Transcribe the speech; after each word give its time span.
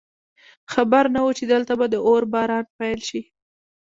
خبر 0.73 1.03
نه 1.13 1.19
وو 1.23 1.37
چې 1.37 1.43
دلته 1.53 1.73
به 1.79 1.85
د 1.89 1.95
اور 2.07 2.21
باران 2.33 2.65
پیل 2.77 2.99
شي 3.09 3.21